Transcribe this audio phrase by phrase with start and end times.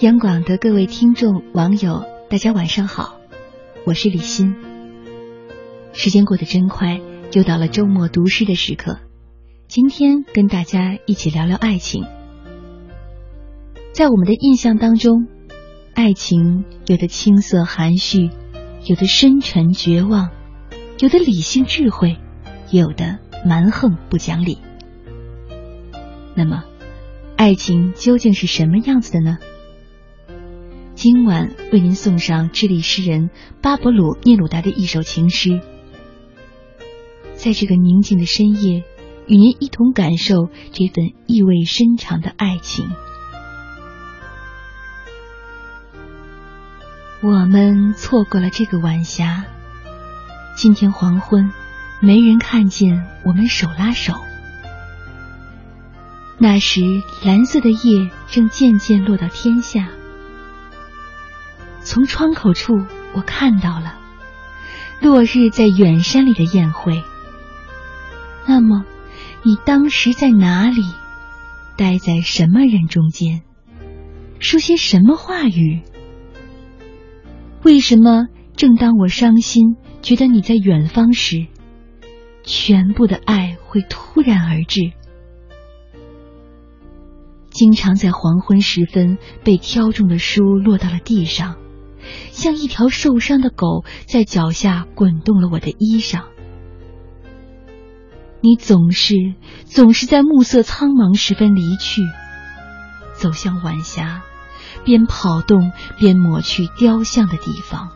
[0.00, 3.20] 央广的各位听众、网友，大家晚上好，
[3.84, 4.56] 我是李欣。
[5.92, 8.98] 时间过得真快，又到了周末读诗的时刻。
[9.68, 12.06] 今天跟大家一起聊聊爱情。
[13.92, 15.26] 在我们的印象当中，
[15.92, 18.30] 爱情有的青涩含蓄，
[18.86, 20.30] 有的深沉绝望，
[20.98, 22.16] 有的理性智慧，
[22.70, 24.60] 有的蛮横不讲理。
[26.34, 26.64] 那么，
[27.36, 29.36] 爱情究竟是什么样子的呢？
[31.02, 33.30] 今晚为您送上智利诗人
[33.62, 35.62] 巴勃鲁·聂鲁达的一首情诗。
[37.36, 38.84] 在这个宁静的深夜，
[39.26, 42.86] 与您一同感受这份意味深长的爱情。
[47.22, 49.46] 我们错过了这个晚霞，
[50.54, 51.50] 今天黄昏，
[52.02, 54.12] 没人看见我们手拉手。
[56.36, 56.82] 那时，
[57.24, 59.88] 蓝色的夜正渐渐落到天下。
[61.90, 62.74] 从窗口处，
[63.16, 63.98] 我看到了
[65.00, 67.02] 落日在远山里的宴会。
[68.46, 68.84] 那么，
[69.42, 70.82] 你当时在哪里？
[71.76, 73.42] 待在什么人中间？
[74.38, 75.82] 说些什么话语？
[77.64, 81.48] 为什么正当我伤心，觉得你在远方时，
[82.44, 84.92] 全部的爱会突然而至？
[87.50, 91.56] 经常在黄昏时分，被挑中的书落到了地上，
[92.30, 96.24] 像一条受伤的狗在脚下滚动了我的衣裳。
[98.40, 99.14] 你总是
[99.66, 102.02] 总是在暮色苍茫时分离去，
[103.14, 104.22] 走向晚霞，
[104.84, 107.90] 边跑动边抹去雕像的地方。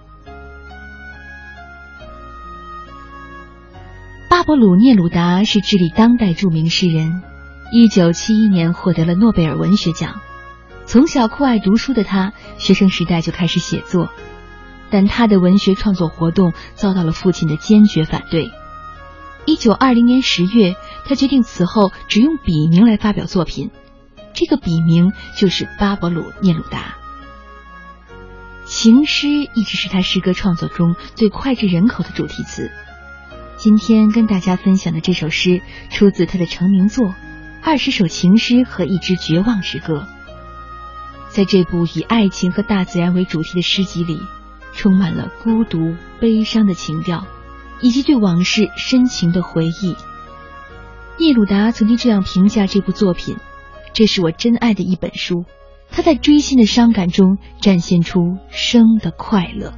[4.29, 7.23] 巴勃鲁·聂鲁达是智利当代著名诗人。
[7.73, 10.21] 一九七一年获得了诺贝尔文学奖。
[10.87, 14.11] 从小酷爱读书的他，学生时代就开始写作，
[14.91, 18.53] 但他的文学创作活动遭到了父亲的坚决反对。
[19.47, 20.75] 一九二零年十月，
[21.07, 23.71] 他决定此后只用笔名来发表作品，
[24.35, 26.97] 这个笔名就是巴勃鲁·聂鲁达。
[28.65, 32.71] 情诗一直是他诗歌创作中最脍炙人口的主题词。
[33.57, 35.61] 今天跟大家分享的这首诗，
[35.91, 37.15] 出自他的成名作。
[37.63, 40.07] 二十首情诗和一支绝望之歌，
[41.35, 44.21] 在这部以爱情和大自然为主题的诗集里，
[44.73, 47.27] 充满了孤独、悲伤的情调，
[47.81, 49.97] 以及对往事深情的回忆。
[51.19, 53.37] 聂鲁达曾经这样评价这部作品
[53.93, 55.45] ：“这是我真爱的一本书，
[55.91, 59.75] 他在锥心的伤感中展现出生的快乐。”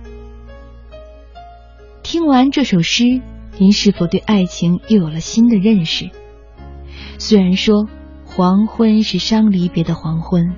[2.04, 3.22] 听完这首诗，
[3.56, 6.10] 您是否对爱情又有了新的认识？
[7.16, 7.88] 虽然说
[8.26, 10.54] 黄昏是伤离别的黄昏，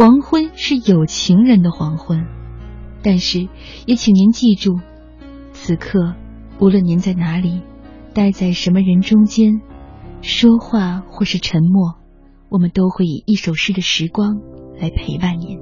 [0.00, 2.24] 黄昏是有情人的黄昏，
[3.02, 3.50] 但是
[3.84, 4.80] 也请您记住，
[5.52, 6.14] 此刻
[6.58, 7.60] 无论您在哪里，
[8.14, 9.60] 待在什么人中间，
[10.22, 11.96] 说话或是沉默，
[12.48, 14.40] 我们都会以一首诗的时光
[14.80, 15.60] 来陪伴您。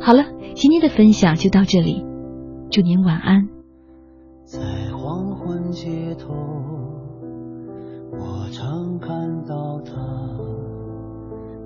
[0.00, 0.22] 好了，
[0.54, 2.06] 今天的分享就到这里，
[2.70, 3.48] 祝您晚安。
[4.44, 4.60] 在
[4.96, 6.36] 黄昏街头。
[8.12, 9.92] 我常看到他，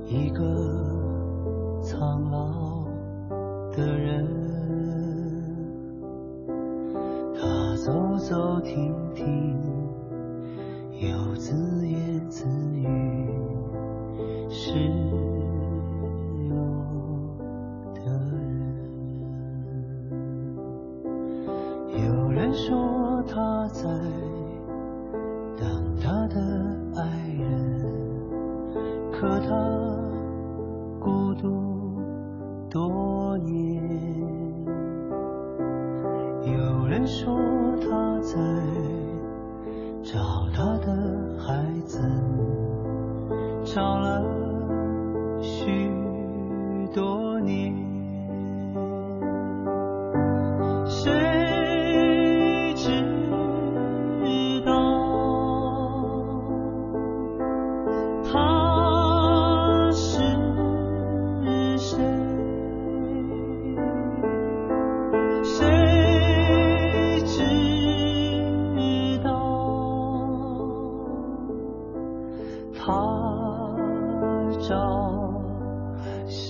[0.06, 0.61] 一个
[2.02, 2.84] 苍老
[3.70, 4.26] 的人，
[7.32, 9.56] 他走走停停，
[10.98, 13.28] 又自言自语，
[14.48, 14.74] 失
[16.48, 16.56] 落
[17.94, 18.00] 的
[18.34, 18.50] 人。
[22.04, 23.88] 有人说他在。
[32.72, 33.82] 多年。
[36.42, 37.36] 有人说
[37.82, 38.32] 他在
[40.02, 42.00] 找他的孩子，
[43.62, 44.24] 找了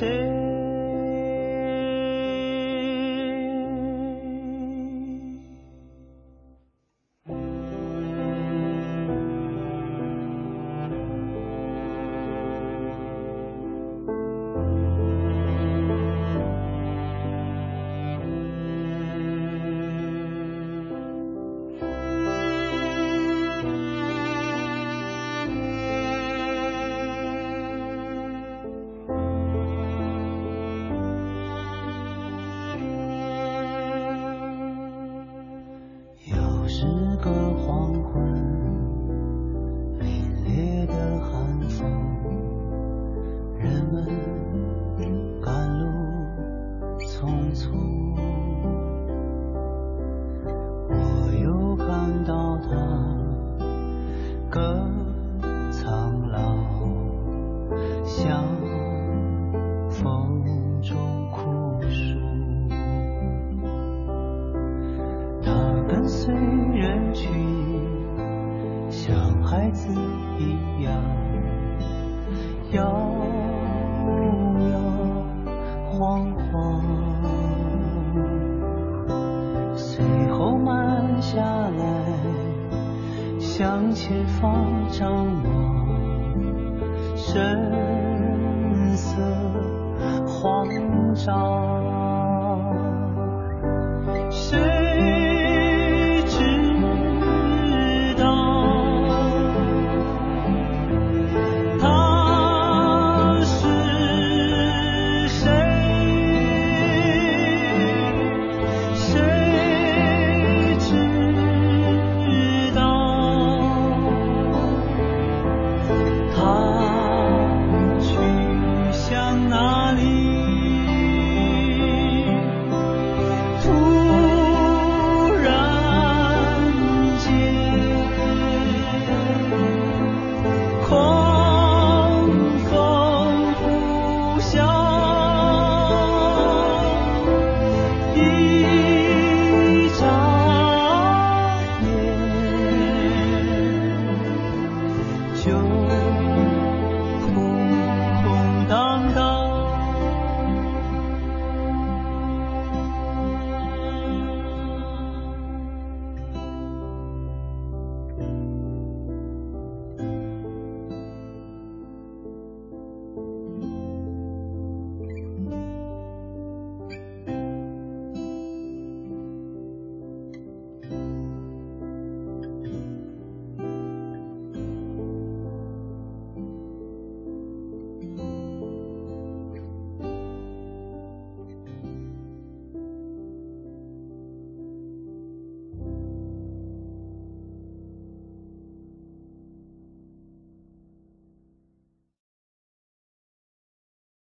[0.02, 0.41] say
[72.72, 72.82] 摇
[74.72, 74.78] 摇
[75.90, 76.82] 晃晃，
[79.76, 81.84] 随后慢下来，
[83.38, 85.86] 向前方张望，
[87.14, 89.20] 神色
[90.26, 90.66] 慌
[91.14, 92.01] 张。